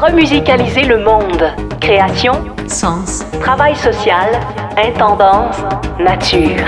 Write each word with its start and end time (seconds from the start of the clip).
Remusicaliser 0.00 0.82
le 0.82 1.02
monde. 1.02 1.42
Création, 1.80 2.34
sens, 2.68 3.24
travail 3.40 3.74
social, 3.74 4.30
intendance, 4.76 5.56
nature. 5.98 6.64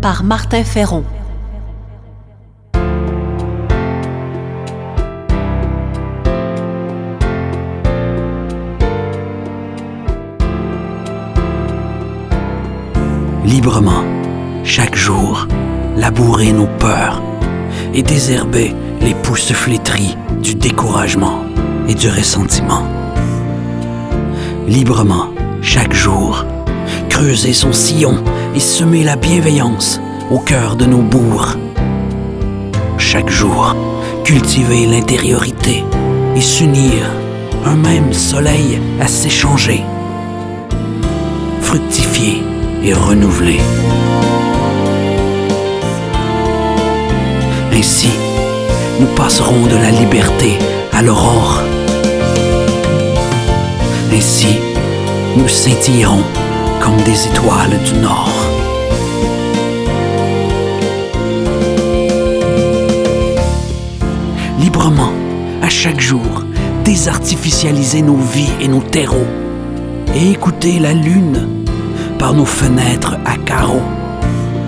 Par 0.00 0.22
Martin 0.22 0.62
Ferron. 0.62 1.02
Librement, 13.44 14.04
chaque 14.62 14.94
jour, 14.94 15.48
labourer 15.96 16.52
nos 16.52 16.68
peurs 16.78 17.20
et 17.92 18.04
désherber 18.04 18.76
les 19.00 19.14
pousses 19.14 19.52
flétries 19.52 20.16
du 20.40 20.54
découragement 20.54 21.47
et 21.88 21.94
du 21.94 22.08
ressentiment. 22.08 22.82
Librement, 24.66 25.30
chaque 25.62 25.94
jour, 25.94 26.44
creuser 27.08 27.54
son 27.54 27.72
sillon 27.72 28.22
et 28.54 28.60
semer 28.60 29.02
la 29.02 29.16
bienveillance 29.16 30.00
au 30.30 30.38
cœur 30.38 30.76
de 30.76 30.84
nos 30.84 31.02
bourgs. 31.02 31.56
Chaque 32.98 33.30
jour, 33.30 33.74
cultiver 34.24 34.86
l'intériorité 34.86 35.82
et 36.36 36.40
s'unir, 36.40 37.10
un 37.64 37.76
même 37.76 38.12
soleil 38.12 38.78
à 39.00 39.06
s'échanger. 39.06 39.82
Fructifier 41.62 42.42
et 42.84 42.92
renouveler. 42.92 43.60
Ainsi, 47.72 48.10
nous 49.00 49.06
passerons 49.14 49.66
de 49.66 49.76
la 49.76 49.90
liberté 49.90 50.58
à 50.92 51.02
l'aurore. 51.02 51.62
Ainsi, 54.12 54.58
nous 55.36 55.46
scintillerons 55.46 56.24
comme 56.80 56.96
des 57.04 57.28
étoiles 57.28 57.78
du 57.84 58.00
Nord. 58.00 58.32
Librement, 64.58 65.12
à 65.62 65.68
chaque 65.68 66.00
jour, 66.00 66.44
désartificialiser 66.84 68.02
nos 68.02 68.16
vies 68.16 68.50
et 68.60 68.66
nos 68.66 68.80
terreaux 68.80 69.28
et 70.16 70.32
écouter 70.32 70.80
la 70.80 70.94
lune 70.94 71.64
par 72.18 72.34
nos 72.34 72.44
fenêtres 72.44 73.16
à 73.24 73.36
carreaux, 73.36 73.86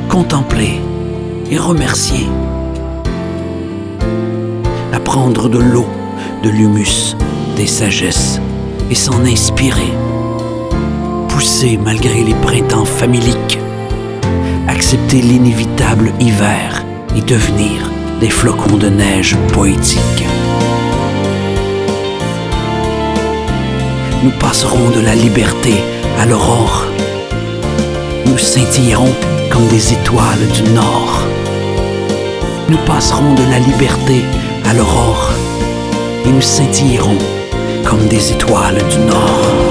contempler 0.08 0.80
et 1.50 1.58
remercier. 1.58 2.28
Apprendre 4.92 5.48
de 5.48 5.58
l'eau, 5.58 5.86
de 6.44 6.50
l'humus, 6.50 7.16
des 7.56 7.66
sagesses 7.66 8.40
et 8.90 8.94
s'en 8.94 9.24
inspirer. 9.24 9.92
Pousser 11.28 11.78
malgré 11.82 12.22
les 12.22 12.34
printemps 12.34 12.84
familiques. 12.84 13.58
Accepter 14.68 15.20
l'inévitable 15.22 16.12
hiver 16.20 16.84
et 17.16 17.22
devenir 17.22 17.90
des 18.20 18.30
flocons 18.30 18.76
de 18.76 18.88
neige 18.88 19.36
poétiques. 19.52 20.26
Nous 24.22 24.32
passerons 24.38 24.90
de 24.90 25.00
la 25.00 25.14
liberté 25.14 25.72
à 26.18 26.26
l'aurore 26.26 26.86
nous 28.30 28.38
scintillerons 28.38 29.12
comme 29.50 29.66
des 29.68 29.92
étoiles 29.92 30.46
du 30.54 30.62
Nord. 30.72 31.26
Nous 32.68 32.78
passerons 32.86 33.34
de 33.34 33.42
la 33.50 33.58
liberté 33.58 34.22
à 34.64 34.74
l'aurore 34.74 35.32
et 36.24 36.30
nous 36.30 36.40
scintillerons 36.40 37.18
comme 37.84 38.06
des 38.08 38.32
étoiles 38.32 38.78
du 38.88 38.98
Nord. 38.98 39.69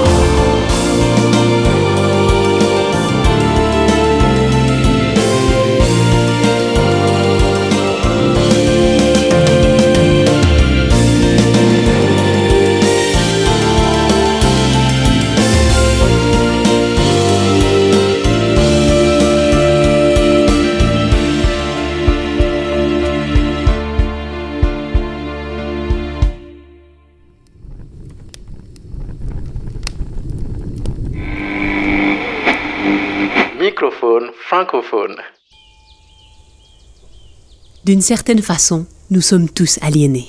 D'une 37.84 38.02
certaine 38.02 38.42
façon, 38.42 38.86
nous 39.10 39.20
sommes 39.20 39.48
tous 39.48 39.78
aliénés. 39.82 40.28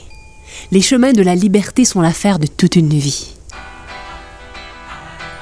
Les 0.71 0.81
chemins 0.81 1.13
de 1.13 1.21
la 1.21 1.35
liberté 1.35 1.85
sont 1.85 2.01
l'affaire 2.01 2.39
de 2.39 2.47
toute 2.47 2.75
une 2.75 2.89
vie. 2.89 3.33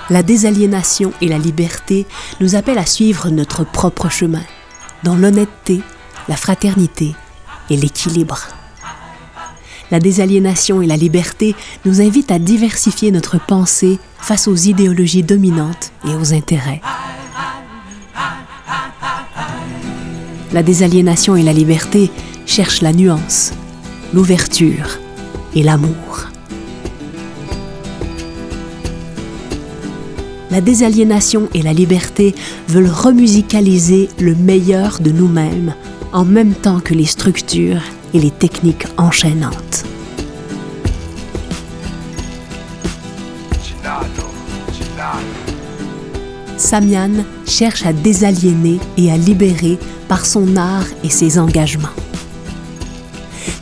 La 0.10 0.24
désaliénation 0.24 1.14
et 1.22 1.28
la 1.28 1.38
liberté 1.38 2.06
nous 2.40 2.56
appellent 2.56 2.80
à 2.80 2.86
suivre 2.86 3.30
notre 3.30 3.64
propre 3.64 4.10
chemin, 4.10 4.44
dans 5.04 5.16
l'honnêteté, 5.16 5.82
la 6.28 6.36
fraternité 6.36 7.14
et 7.70 7.78
l'équilibre. 7.78 8.48
La 9.92 10.00
désaliénation 10.00 10.82
et 10.82 10.88
la 10.88 10.98
liberté 10.98 11.56
nous 11.86 12.02
invitent 12.02 12.32
à 12.32 12.40
diversifier 12.40 13.12
notre 13.12 13.40
pensée 13.40 14.00
face 14.20 14.48
aux 14.48 14.56
idéologies 14.56 15.24
dominantes 15.24 15.92
et 16.08 16.16
aux 16.16 16.34
intérêts. 16.34 16.82
La 20.52 20.64
désaliénation 20.64 21.36
et 21.36 21.44
la 21.44 21.54
liberté 21.54 22.10
cherchent 22.48 22.82
la 22.82 22.92
nuance, 22.92 23.54
l'ouverture 24.16 25.00
et 25.54 25.62
l'amour. 25.62 26.30
La 30.50 30.60
désaliénation 30.60 31.50
et 31.54 31.62
la 31.62 31.74
liberté 31.74 32.34
veulent 32.68 32.90
remusicaliser 32.90 34.10
le 34.20 34.34
meilleur 34.34 35.00
de 35.02 35.12
nous-mêmes 35.12 35.76
en 36.14 36.26
même 36.26 36.56
temps 36.56 36.80
que 36.80 36.96
les 36.96 37.06
structures 37.06 37.84
et 38.16 38.20
les 38.20 38.32
techniques 38.32 38.88
enchaînantes. 38.98 39.86
Samian 46.58 47.24
cherche 47.46 47.86
à 47.86 47.94
désaliéner 47.94 48.80
et 48.98 49.12
à 49.12 49.18
libérer 49.18 49.78
par 50.10 50.26
son 50.26 50.58
art 50.58 50.88
et 51.04 51.10
ses 51.10 51.40
engagements. 51.40 51.96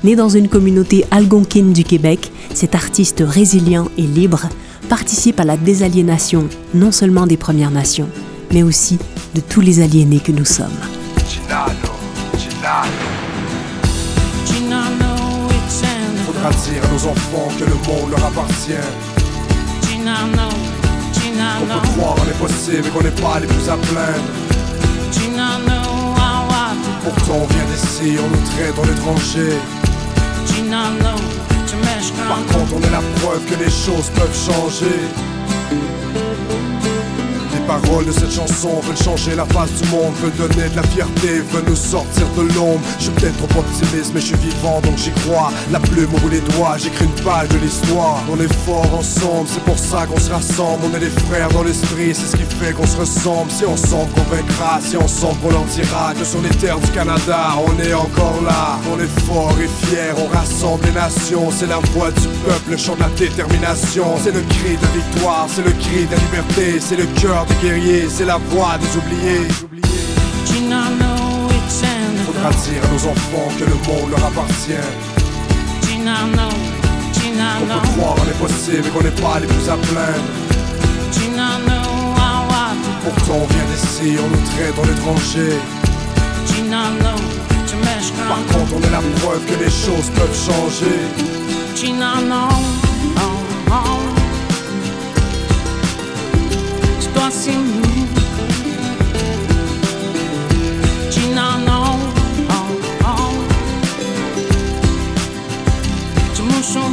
Né 0.03 0.15
dans 0.15 0.29
une 0.29 0.47
communauté 0.47 1.05
algonquine 1.11 1.73
du 1.73 1.83
Québec, 1.83 2.31
cet 2.53 2.73
artiste 2.73 3.23
résilient 3.25 3.89
et 3.97 4.03
libre 4.03 4.47
participe 4.89 5.39
à 5.39 5.43
la 5.43 5.57
désaliénation 5.57 6.47
non 6.73 6.91
seulement 6.91 7.27
des 7.27 7.37
Premières 7.37 7.71
Nations, 7.71 8.09
mais 8.53 8.63
aussi 8.63 8.97
de 9.35 9.41
tous 9.41 9.61
les 9.61 9.81
aliénés 9.81 10.21
que 10.21 10.31
nous 10.31 10.45
sommes. 10.45 10.67
Faudra 16.25 16.49
dire 16.51 16.83
à 16.83 16.87
nos 16.93 17.07
enfants 17.07 17.49
que 17.59 17.65
le 17.65 17.75
monde 17.75 18.11
leur 18.11 18.25
appartient. 18.25 18.71
On 21.59 21.65
peut 21.65 21.87
croire 21.89 22.15
en 22.21 22.25
l'impossible 22.25 22.87
et 22.87 22.89
qu'on 22.89 23.03
n'est 23.03 23.21
pas 23.21 23.39
les 23.41 23.47
plus 23.47 23.69
à 23.69 23.75
plaindre. 23.75 24.66
Pourtant 27.15 27.39
on 27.41 27.47
vient 27.53 27.65
d'ici, 27.65 28.17
on 28.19 28.27
nous 28.27 28.45
traite 28.51 28.77
en 28.77 28.83
étrangers. 28.83 29.57
Par 32.27 32.45
contre 32.47 32.73
on 32.75 32.81
est 32.81 32.89
la 32.89 33.01
preuve 33.21 33.45
que 33.45 33.63
les 33.63 33.69
choses 33.69 34.09
peuvent 34.09 34.35
changer. 34.35 34.99
Paroles 37.67 38.05
de 38.05 38.13
cette 38.13 38.31
chanson 38.31 38.79
veulent 38.81 38.95
changer 38.95 39.35
la 39.35 39.45
face 39.45 39.73
du 39.81 39.89
monde, 39.89 40.13
veulent 40.21 40.47
donner 40.47 40.69
de 40.69 40.75
la 40.77 40.83
fierté, 40.83 41.41
veulent 41.51 41.67
nous 41.67 41.75
sortir 41.75 42.25
de 42.37 42.43
l'ombre. 42.55 42.79
Je 42.97 43.03
suis 43.03 43.11
peut-être 43.11 43.35
trop 43.45 43.59
optimiste, 43.59 44.11
mais 44.13 44.21
je 44.21 44.27
suis 44.27 44.37
vivant 44.37 44.79
donc 44.79 44.97
j'y 44.97 45.11
crois. 45.11 45.51
La 45.69 45.79
plume 45.81 46.07
au 46.15 46.17
bout 46.19 46.29
des 46.29 46.39
doigts, 46.39 46.77
j'écris 46.77 47.03
une 47.03 47.23
page 47.23 47.49
de 47.49 47.57
l'histoire. 47.57 48.23
On 48.31 48.39
est 48.39 48.53
fort 48.63 48.89
ensemble, 48.97 49.47
c'est 49.47 49.63
pour 49.63 49.77
ça 49.77 50.05
qu'on 50.05 50.17
se 50.17 50.31
rassemble. 50.31 50.79
On 50.89 50.95
est 50.95 51.01
des 51.01 51.09
frères 51.27 51.49
dans 51.49 51.63
l'esprit, 51.63 52.15
c'est 52.15 52.27
ce 52.27 52.37
qui 52.37 52.47
fait 52.55 52.71
qu'on 52.71 52.87
se 52.87 52.95
ressemble. 52.95 53.51
Si 53.51 53.65
ensemble 53.65 54.11
qu'on 54.13 54.35
vaincra, 54.35 54.79
si 54.81 54.95
ensemble 54.95 55.37
qu'on 55.41 55.51
leur 55.51 55.65
dira 55.65 56.13
que 56.17 56.23
sur 56.23 56.41
les 56.41 56.55
terres 56.61 56.79
du 56.79 56.91
Canada, 56.91 57.51
on 57.67 57.77
est 57.83 57.93
encore 57.93 58.39
là. 58.45 58.79
On 58.89 58.97
est 58.97 59.19
fort 59.25 59.55
et 59.61 59.67
fier, 59.85 60.15
on 60.17 60.27
rassemble 60.33 60.85
les 60.85 60.93
nations. 60.93 61.49
C'est 61.51 61.67
la 61.67 61.79
voix 61.91 62.11
du 62.11 62.27
peuple, 62.45 62.71
le 62.71 62.77
chant 62.77 62.95
de 62.95 63.01
la 63.01 63.09
détermination. 63.09 64.05
C'est 64.23 64.31
le 64.31 64.41
cri 64.41 64.77
de 64.81 64.87
victoire, 64.97 65.47
c'est 65.53 65.65
le 65.65 65.71
cri 65.71 66.05
de 66.05 66.11
la 66.11 66.17
liberté. 66.17 66.79
C'est 66.79 66.95
le 66.95 67.05
cœur 67.19 67.45
guerriers, 67.61 68.07
c'est 68.09 68.25
la 68.25 68.37
voix 68.37 68.77
des 68.77 68.97
oubliés. 68.97 69.47
Faudra 72.25 72.49
dire 72.51 72.83
à 72.83 72.87
nos 72.93 73.03
enfants 73.11 73.49
que 73.57 73.63
le 73.63 73.75
monde 73.87 74.09
leur 74.11 74.25
appartient. 74.25 74.87
On 77.61 77.65
peut 77.65 77.87
croire 77.95 78.13
en 78.21 78.25
l'impossible 78.25 78.85
et 78.85 78.89
qu'on 78.89 79.03
n'est 79.03 79.21
pas 79.21 79.39
les 79.39 79.47
plus 79.47 79.69
à 79.69 79.77
plaindre. 79.77 80.31
Pourtant 83.03 83.39
on 83.43 83.47
vient 83.53 83.65
d'ici, 83.73 84.17
on 84.23 84.29
nous 84.29 84.43
traite 84.51 84.77
en 84.79 84.87
étranger. 84.95 85.53
Par 88.27 88.43
contre 88.47 88.73
on 88.75 88.81
est 88.81 88.91
la 88.91 89.01
preuve 89.21 89.43
que 89.45 89.63
les 89.63 89.69
choses 89.71 90.09
peuvent 90.15 90.37
changer. 90.47 90.99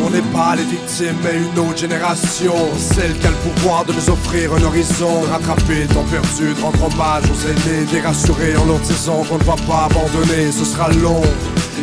On 0.03 0.11
n'est 0.11 0.21
pas 0.33 0.57
les 0.57 0.65
victimes, 0.65 1.17
mais 1.23 1.37
une 1.37 1.59
autre 1.61 1.79
génération. 1.79 2.55
Celle 2.77 3.17
qui 3.19 3.27
a 3.29 3.31
le 3.31 3.37
pouvoir 3.37 3.85
de 3.85 3.93
nous 3.93 4.11
offrir 4.11 4.53
un 4.55 4.63
horizon. 4.63 5.23
De 5.23 5.27
rattraper 5.29 5.83
le 5.83 5.87
temps 5.87 6.05
perdu, 6.11 6.53
de 6.53 6.61
rendre 6.61 6.85
hommage 6.85 7.25
aux 7.31 7.49
aînés. 7.49 7.87
Les 7.93 8.01
rassurer 8.01 8.57
en 8.57 8.65
leur 8.65 8.81
disant 8.81 9.23
qu'on 9.29 9.39
ne 9.39 9.45
va 9.45 9.55
pas 9.69 9.85
abandonner. 9.85 10.51
Ce 10.51 10.65
sera 10.65 10.89
long. 10.91 11.23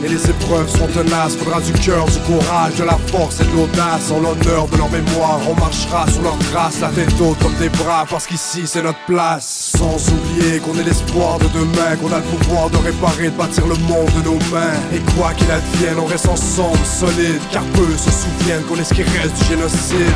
Et 0.03 0.07
les 0.07 0.29
épreuves 0.29 0.69
seront 0.69 0.87
tenaces, 0.87 1.35
faudra 1.35 1.61
du 1.61 1.73
cœur, 1.73 2.05
du 2.05 2.19
courage, 2.19 2.75
de 2.75 2.83
la 2.83 2.97
force 3.07 3.39
et 3.41 3.45
de 3.45 3.51
l'audace. 3.51 4.11
En 4.11 4.19
l'honneur 4.19 4.67
de 4.67 4.77
leur 4.77 4.89
mémoire, 4.89 5.39
on 5.49 5.55
marchera 5.59 6.05
sur 6.09 6.21
leurs 6.21 6.39
traces, 6.51 6.79
la 6.79 6.89
tête 6.89 7.13
haute 7.19 7.37
comme 7.39 7.55
des 7.55 7.69
bras, 7.69 8.05
parce 8.09 8.25
qu'ici 8.25 8.63
c'est 8.65 8.83
notre 8.83 9.03
place. 9.05 9.73
Sans 9.77 9.97
oublier 10.09 10.59
qu'on 10.59 10.77
est 10.79 10.83
l'espoir 10.83 11.39
de 11.39 11.47
demain, 11.47 11.95
qu'on 12.01 12.11
a 12.11 12.17
le 12.17 12.37
pouvoir 12.37 12.69
de 12.69 12.77
réparer, 12.77 13.29
de 13.29 13.37
bâtir 13.37 13.65
le 13.67 13.75
monde 13.75 14.11
de 14.15 14.21
nos 14.23 14.39
mains. 14.51 14.79
Et 14.93 14.99
quoi 15.15 15.33
qu'il 15.33 15.51
advienne, 15.51 15.99
on 15.99 16.05
reste 16.05 16.27
ensemble, 16.27 16.85
solide, 16.85 17.41
car 17.51 17.63
peu 17.73 17.87
se 17.97 18.11
souviennent 18.11 18.63
qu'on 18.63 18.77
est 18.77 18.83
ce 18.83 18.93
qui 18.93 19.03
reste 19.03 19.37
du 19.37 19.45
génocide. 19.45 20.13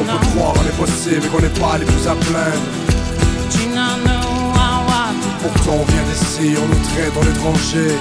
On 0.00 0.04
peut 0.04 0.26
croire 0.28 0.50
en 0.50 0.62
l'impossible 0.62 1.24
et 1.24 1.28
qu'on 1.28 1.40
n'est 1.40 1.48
pas 1.48 1.78
les 1.78 1.84
plus 1.84 2.06
à 2.06 2.14
plaindre. 2.14 2.68
Pourtant 5.42 5.78
on 5.80 5.84
vient 5.84 6.02
d'ici, 6.04 6.54
on 6.62 6.66
nous 6.68 6.82
traite 6.94 7.16
en 7.16 7.22
étranger. 7.22 7.96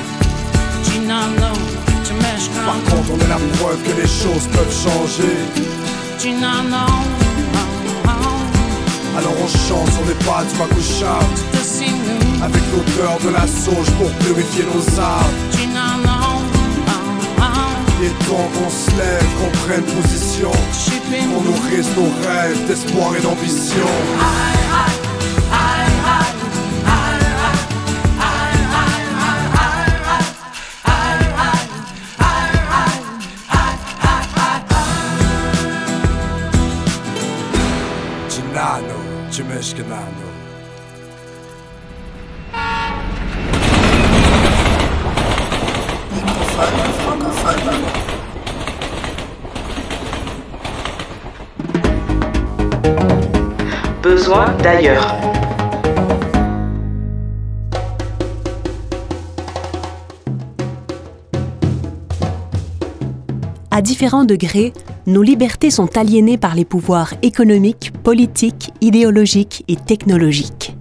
Par 2.65 2.83
contre 2.83 3.12
on 3.13 3.19
est 3.19 3.27
la 3.27 3.39
preuve 3.57 3.81
que 3.81 4.01
les 4.01 4.07
choses 4.07 4.48
peuvent 4.53 4.71
changer. 4.71 5.38
Alors 9.18 9.33
on 9.44 9.48
chante 9.48 9.92
sur 9.92 10.06
les 10.07 10.13
pas 10.25 10.44
du 10.44 10.56
Makusha 10.59 11.19
Avec 12.44 12.62
l'odeur 12.71 13.18
de 13.24 13.30
la 13.30 13.48
sauge 13.48 13.89
pour 13.98 14.12
purifier 14.25 14.65
nos 14.65 15.00
âmes 15.00 15.60
Il 18.01 18.07
est 18.07 18.25
temps 18.27 18.50
qu'on 18.56 18.69
se 18.69 18.89
lève, 18.98 19.27
qu'on 19.38 19.51
prenne 19.59 19.83
position. 19.83 20.50
Qu'on 20.50 21.42
nourrisse 21.42 21.89
nos 21.95 22.09
rêves 22.27 22.65
d'espoir 22.65 23.15
et 23.15 23.21
d'ambition 23.21 24.60
D'ailleurs. 54.61 55.15
À 63.71 63.81
différents 63.81 64.25
degrés, 64.25 64.73
nos 65.07 65.21
libertés 65.21 65.71
sont 65.71 65.95
aliénées 65.95 66.37
par 66.37 66.55
les 66.55 66.65
pouvoirs 66.65 67.13
économiques, 67.21 67.93
politiques, 68.03 68.73
idéologiques 68.81 69.63
et 69.69 69.77
technologiques. 69.77 70.75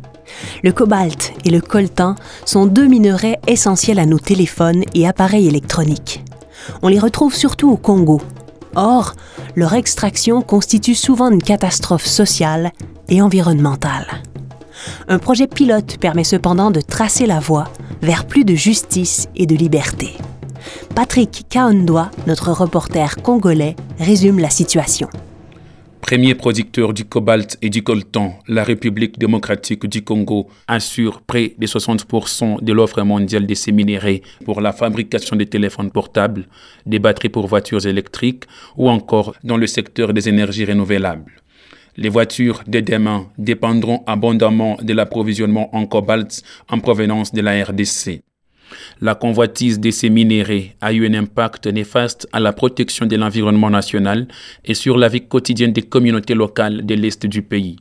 Le 0.65 0.73
cobalt 0.73 1.33
et 1.45 1.51
le 1.51 1.61
coltan 1.61 2.17
sont 2.45 2.67
deux 2.67 2.89
minerais 2.89 3.39
essentiels 3.47 4.01
à 4.01 4.07
nos 4.07 4.19
téléphones 4.19 4.83
et 4.93 5.07
appareils 5.07 5.47
électroniques. 5.47 6.25
On 6.83 6.89
les 6.89 6.99
retrouve 6.99 7.37
surtout 7.37 7.71
au 7.71 7.77
Congo. 7.77 8.21
Or, 8.75 9.15
leur 9.57 9.75
extraction 9.75 10.43
constitue 10.43 10.95
souvent 10.95 11.31
une 11.31 11.43
catastrophe 11.43 12.07
sociale 12.07 12.73
et 13.09 13.21
environnementale. 13.23 14.07
Un 15.09 15.19
projet 15.19 15.47
pilote 15.47 15.99
permet 15.99 16.25
cependant 16.25 16.71
de 16.71 16.81
tracer 16.81 17.27
la 17.27 17.41
voie 17.41 17.69
vers 18.03 18.27
plus 18.27 18.45
de 18.45 18.55
justice 18.55 19.29
et 19.37 19.47
de 19.47 19.55
liberté. 19.55 20.17
Patrick 20.95 21.47
Kaondoa, 21.49 22.11
notre 22.27 22.53
reporter 22.53 23.17
congolais, 23.23 23.77
résume 23.99 24.39
la 24.39 24.51
situation. 24.51 25.09
Premier 26.01 26.35
producteur 26.35 26.93
du 26.93 27.05
cobalt 27.05 27.57
et 27.63 27.71
du 27.71 27.83
coltan, 27.83 28.39
la 28.49 28.65
République 28.65 29.19
démocratique 29.19 29.87
du 29.87 30.03
Congo 30.03 30.49
assure 30.67 31.21
près 31.21 31.55
de 31.57 31.67
60% 31.67 32.65
de 32.65 32.73
l'offre 32.73 33.03
mondiale 33.03 33.47
de 33.47 33.55
ces 33.55 33.71
minéraux 33.71 34.21
pour 34.45 34.61
la 34.61 34.73
fabrication 34.73 35.37
des 35.37 35.47
téléphones 35.47 35.91
portables, 35.91 36.47
des 36.87 36.99
batteries 36.99 37.29
pour 37.29 37.47
voitures 37.47 37.87
électriques 37.87 38.45
ou 38.77 38.89
encore 38.91 39.35
dans 39.45 39.57
le 39.57 39.67
secteur 39.67 40.13
des 40.13 40.29
énergies 40.29 40.65
renouvelables. 40.65 41.31
Les 41.97 42.09
voitures 42.09 42.63
de 42.67 42.81
demain 42.81 43.29
dépendront 43.39 44.03
abondamment 44.07 44.79
de 44.83 44.93
l'approvisionnement 44.95 45.75
en 45.77 45.87
cobalt 45.87 46.43
en 46.69 46.81
provenance 46.81 47.33
de 47.33 47.41
la 47.41 47.63
RDC. 47.63 48.23
La 49.01 49.15
convoitise 49.15 49.81
de 49.81 49.91
ces 49.91 50.11
minéraux 50.11 50.71
a 50.81 50.93
eu 50.93 51.07
un 51.07 51.15
impact 51.15 51.67
néfaste 51.67 52.29
à 52.33 52.41
la 52.41 52.53
protection 52.53 53.07
de 53.07 53.17
l'environnement 53.17 53.71
national 53.71 54.29
et 54.65 54.75
sur 54.75 54.97
la 54.97 55.09
vie 55.09 55.27
quotidienne 55.27 55.73
des 55.73 55.83
communautés 55.83 56.35
locales 56.35 56.85
de 56.85 56.95
l'Est 56.95 57.27
du 57.27 57.43
pays. 57.43 57.77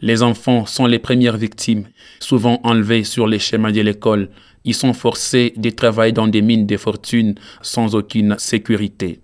Les 0.00 0.22
enfants 0.22 0.66
sont 0.66 0.86
les 0.86 0.98
premières 0.98 1.36
victimes, 1.36 1.84
souvent 2.20 2.60
enlevés 2.62 3.04
sur 3.04 3.26
les 3.26 3.38
chemins 3.38 3.72
de 3.72 3.80
l'école. 3.80 4.30
Ils 4.64 4.74
sont 4.74 4.92
forcés 4.92 5.52
de 5.56 5.70
travailler 5.70 6.12
dans 6.12 6.28
des 6.28 6.42
mines 6.42 6.66
de 6.66 6.76
fortune 6.76 7.34
sans 7.62 7.94
aucune 7.94 8.36
sécurité. 8.38 9.20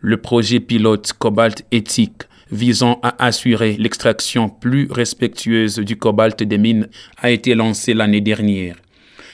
Le 0.00 0.18
projet 0.18 0.60
pilote 0.60 1.12
Cobalt 1.18 1.64
Éthique 1.72 2.22
visant 2.50 3.00
à 3.02 3.24
assurer 3.24 3.76
l'extraction 3.78 4.48
plus 4.48 4.88
respectueuse 4.90 5.78
du 5.78 5.96
cobalt 5.96 6.42
des 6.42 6.58
mines 6.58 6.88
a 7.18 7.30
été 7.30 7.54
lancé 7.54 7.94
l'année 7.94 8.20
dernière. 8.20 8.76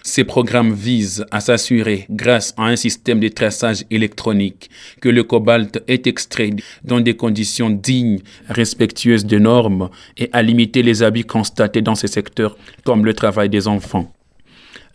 Ces 0.05 0.25
programmes 0.25 0.73
visent 0.73 1.25
à 1.31 1.41
s'assurer, 1.41 2.07
grâce 2.11 2.55
à 2.57 2.65
un 2.65 2.77
système 2.77 3.21
de 3.21 3.29
traçage 3.29 3.85
électronique, 3.91 4.69
que 5.01 5.09
le 5.09 5.23
cobalt 5.23 5.83
est 5.87 6.09
extrait 6.09 6.51
dans 6.83 7.01
des 7.01 7.15
conditions 7.15 7.71
dignes, 7.71 8.19
respectueuses 8.49 9.25
des 9.25 9.39
normes 9.39 9.91
et 10.19 10.29
à 10.33 10.43
limiter 10.43 10.83
les 10.83 11.05
abus 11.05 11.25
constatés 11.25 11.83
dans 11.83 11.95
ces 11.95 12.09
secteurs, 12.09 12.57
comme 12.85 13.05
le 13.05 13.15
travail 13.15 13.49
des 13.49 13.69
enfants. 13.69 14.13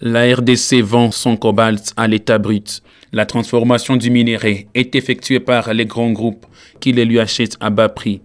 La 0.02 0.32
RDC 0.36 0.82
vend 0.84 1.12
son 1.12 1.38
cobalt 1.38 1.94
à 1.96 2.08
l'état 2.08 2.38
brut, 2.38 2.84
La 3.14 3.26
transformation 3.26 3.96
du 3.96 4.12
minerai 4.12 4.68
est 4.76 4.94
effectuée 4.96 5.40
par 5.40 5.74
les 5.74 5.86
grands 5.86 6.12
groupes 6.12 6.46
qui 6.82 6.92
les 6.92 7.06
lui 7.06 7.20
achètent 7.20 7.56
à 7.62 7.70
bas 7.70 7.88
prix. 7.88 8.20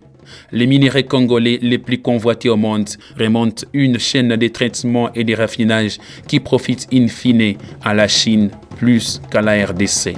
Les 0.50 0.66
minéraux 0.66 1.02
congolais 1.08 1.58
les 1.62 1.78
plus 1.78 2.00
convoités 2.00 2.48
au 2.48 2.56
monde 2.56 2.88
remontent 3.18 3.64
une 3.72 3.98
chaîne 3.98 4.36
de 4.36 4.48
traitement 4.48 5.12
et 5.14 5.24
de 5.24 5.34
raffinage 5.34 5.98
qui 6.26 6.40
profite 6.40 6.86
in 6.92 7.08
fine 7.08 7.54
à 7.82 7.94
la 7.94 8.08
Chine 8.08 8.50
plus 8.76 9.20
qu'à 9.30 9.40
la 9.40 9.64
RDC. 9.66 10.14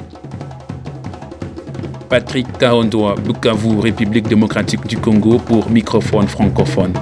Patrick 2.09 2.47
Kaondoa, 2.59 3.17
Bukavu, 3.17 3.81
République 3.81 4.29
démocratique 4.29 4.87
du 4.87 4.97
Congo 4.97 5.39
pour 5.39 5.69
microphone 5.71 6.29
francophone. 6.29 6.93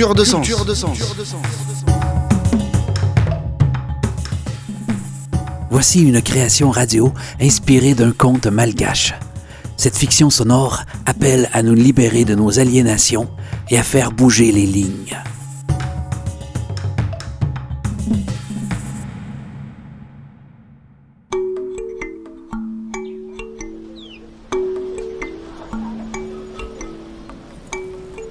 Culture 0.00 0.14
de 0.14 0.24
sens. 0.24 0.48
Voici 5.70 6.00
une 6.00 6.22
création 6.22 6.70
radio 6.70 7.12
inspirée 7.38 7.92
d'un 7.92 8.10
conte 8.10 8.46
malgache. 8.46 9.12
Cette 9.76 9.98
fiction 9.98 10.30
sonore 10.30 10.84
appelle 11.04 11.50
à 11.52 11.62
nous 11.62 11.74
libérer 11.74 12.24
de 12.24 12.34
nos 12.34 12.58
aliénations 12.58 13.28
et 13.68 13.76
à 13.76 13.82
faire 13.82 14.10
bouger 14.10 14.52
les 14.52 14.64
lignes. 14.64 15.22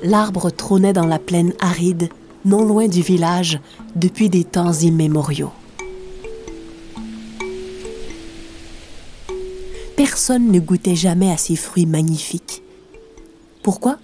L'arbre 0.10 0.50
trônait 0.50 0.92
dans 0.92 1.06
la 1.06 1.20
plaine 1.20 1.54
aride, 1.60 2.10
non 2.44 2.66
loin 2.66 2.88
du 2.88 3.04
village, 3.04 3.60
depuis 3.96 4.28
des 4.28 4.44
temps 4.44 4.74
immémoriaux. 4.74 5.52
Personne 9.96 10.52
ne 10.52 10.60
goûtait 10.60 10.96
jamais 10.96 11.32
à 11.32 11.38
ces 11.38 11.56
fruits 11.56 11.86
magnifiques. 11.86 12.64
Pourquoi? 13.62 14.00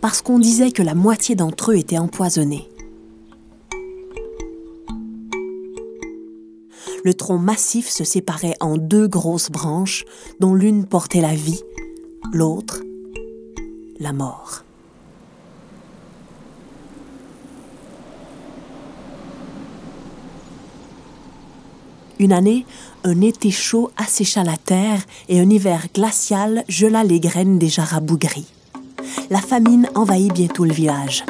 Parce 0.00 0.22
qu'on 0.22 0.38
disait 0.38 0.70
que 0.70 0.84
la 0.84 0.94
moitié 0.94 1.34
d'entre 1.34 1.72
eux 1.72 1.76
étaient 1.76 1.98
empoisonnés. 1.98 2.68
Le 7.04 7.14
tronc 7.14 7.38
massif 7.38 7.88
se 7.88 8.04
séparait 8.04 8.54
en 8.60 8.76
deux 8.76 9.08
grosses 9.08 9.50
branches, 9.50 10.04
dont 10.38 10.54
l'une 10.54 10.86
portait 10.86 11.20
la 11.20 11.34
vie, 11.34 11.62
l'autre 12.32 12.80
la 13.98 14.12
mort. 14.12 14.62
Une 22.24 22.32
année, 22.32 22.64
un 23.04 23.20
été 23.20 23.50
chaud 23.50 23.90
assécha 23.98 24.44
la 24.44 24.56
terre 24.56 25.02
et 25.28 25.40
un 25.40 25.50
hiver 25.50 25.88
glacial 25.92 26.64
gela 26.70 27.04
les 27.04 27.20
graines 27.20 27.58
des 27.58 27.68
jarabous 27.68 28.16
gris. 28.16 28.46
La 29.28 29.42
famine 29.42 29.90
envahit 29.94 30.32
bientôt 30.32 30.64
le 30.64 30.72
village. 30.72 31.22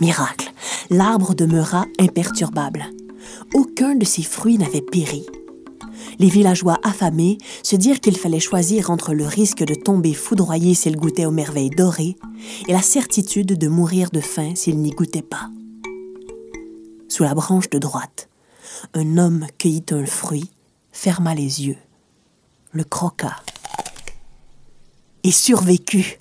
Miracle, 0.00 0.52
l'arbre 0.90 1.34
demeura 1.34 1.86
imperturbable. 1.98 2.84
Aucun 3.52 3.96
de 3.96 4.04
ses 4.04 4.22
fruits 4.22 4.58
n'avait 4.58 4.80
péri. 4.80 5.26
Les 6.20 6.28
villageois 6.28 6.78
affamés 6.84 7.38
se 7.64 7.74
dirent 7.74 7.98
qu'il 7.98 8.16
fallait 8.16 8.38
choisir 8.38 8.92
entre 8.92 9.12
le 9.12 9.26
risque 9.26 9.64
de 9.64 9.74
tomber 9.74 10.14
foudroyés 10.14 10.74
s'ils 10.74 10.96
goûtaient 10.96 11.26
aux 11.26 11.32
merveilles 11.32 11.70
dorées 11.70 12.14
et 12.68 12.72
la 12.72 12.82
certitude 12.82 13.58
de 13.58 13.66
mourir 13.66 14.10
de 14.10 14.20
faim 14.20 14.52
s'ils 14.54 14.78
n'y 14.78 14.92
goûtaient 14.92 15.20
pas. 15.20 15.50
Sous 17.08 17.24
la 17.24 17.34
branche 17.34 17.70
de 17.70 17.78
droite, 17.78 18.28
un 18.94 19.18
homme 19.18 19.46
cueillit 19.58 19.84
un 19.90 20.06
fruit, 20.06 20.50
ferma 20.92 21.34
les 21.34 21.66
yeux, 21.66 21.78
le 22.72 22.84
croqua 22.84 23.36
et 25.22 25.32
survécut. 25.32 26.18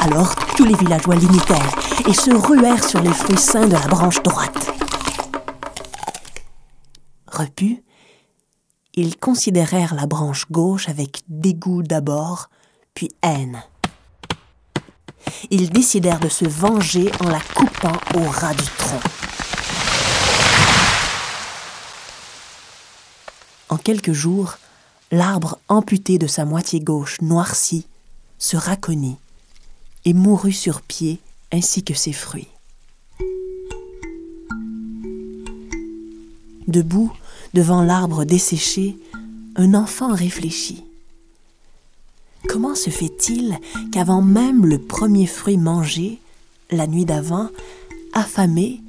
Alors 0.00 0.34
tous 0.56 0.64
les 0.64 0.76
villageois 0.76 1.16
l'imitèrent 1.16 1.78
et 2.08 2.12
se 2.12 2.30
ruèrent 2.30 2.84
sur 2.84 3.00
les 3.00 3.12
fruits 3.12 3.38
sains 3.38 3.66
de 3.66 3.72
la 3.72 3.86
branche 3.86 4.22
droite. 4.22 4.72
Repus, 7.26 7.82
ils 8.94 9.16
considérèrent 9.16 9.94
la 9.94 10.06
branche 10.06 10.46
gauche 10.50 10.88
avec 10.88 11.22
dégoût 11.28 11.82
d'abord, 11.82 12.48
puis 12.94 13.08
haine. 13.22 13.62
Ils 15.50 15.70
décidèrent 15.70 16.20
de 16.20 16.28
se 16.28 16.44
venger 16.44 17.10
en 17.20 17.28
la 17.28 17.40
coupant 17.40 17.96
au 18.14 18.28
ras 18.28 18.54
du 18.54 18.64
tronc. 18.78 19.00
En 23.74 23.76
quelques 23.76 24.12
jours, 24.12 24.58
l'arbre 25.10 25.58
amputé 25.66 26.16
de 26.16 26.28
sa 26.28 26.44
moitié 26.44 26.78
gauche 26.78 27.20
noirci 27.20 27.88
se 28.38 28.56
raconit 28.56 29.16
et 30.04 30.12
mourut 30.12 30.52
sur 30.52 30.80
pied 30.80 31.18
ainsi 31.50 31.82
que 31.82 31.92
ses 31.92 32.12
fruits. 32.12 32.46
Debout, 36.68 37.12
devant 37.52 37.82
l'arbre 37.82 38.22
desséché, 38.22 38.96
un 39.56 39.74
enfant 39.74 40.14
réfléchit. 40.14 40.84
Comment 42.48 42.76
se 42.76 42.90
fait-il 42.90 43.58
qu'avant 43.90 44.22
même 44.22 44.66
le 44.66 44.78
premier 44.78 45.26
fruit 45.26 45.58
mangé, 45.58 46.20
la 46.70 46.86
nuit 46.86 47.06
d'avant, 47.06 47.48
affamé, 48.12 48.80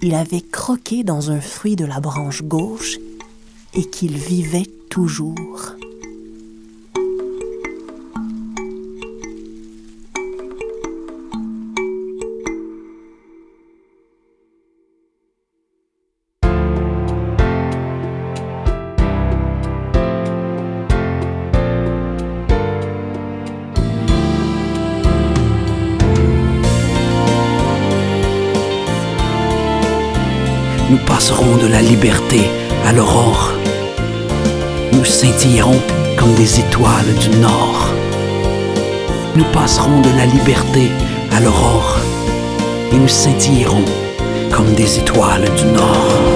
il 0.00 0.14
avait 0.14 0.40
croqué 0.40 1.04
dans 1.04 1.30
un 1.30 1.42
fruit 1.42 1.76
de 1.76 1.84
la 1.84 2.00
branche 2.00 2.42
gauche 2.44 2.96
et 3.74 3.84
qu'il 3.84 4.16
vivait 4.16 4.66
toujours 4.90 5.76
Nous 30.88 30.98
passerons 30.98 31.56
de 31.56 31.66
la 31.66 31.82
liberté 31.82 32.42
à 32.84 32.92
l'aurore. 32.92 33.55
Nous 34.92 35.04
scintillerons 35.04 35.80
comme 36.16 36.34
des 36.34 36.60
étoiles 36.60 37.14
du 37.20 37.30
Nord. 37.38 37.92
Nous 39.34 39.44
passerons 39.52 40.00
de 40.00 40.10
la 40.16 40.26
liberté 40.26 40.90
à 41.32 41.40
l'aurore 41.40 41.98
et 42.92 42.96
nous 42.96 43.08
scintillerons 43.08 43.84
comme 44.50 44.72
des 44.74 44.98
étoiles 44.98 45.48
du 45.56 45.64
Nord. 45.66 46.35